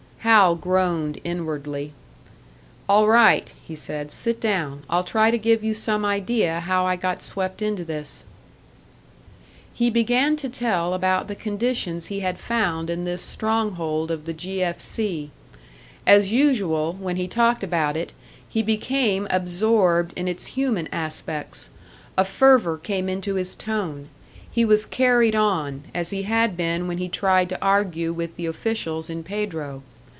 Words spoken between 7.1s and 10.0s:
swept into this." He